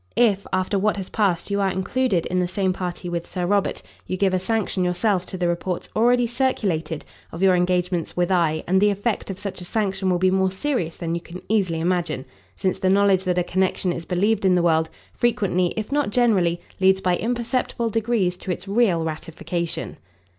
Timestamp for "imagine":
11.79-12.25